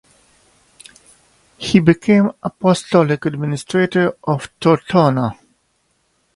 He 1.59 1.79
became 1.79 2.31
apostolic 2.41 3.23
administrator 3.27 4.17
of 4.23 4.49
Tortona. 4.59 5.37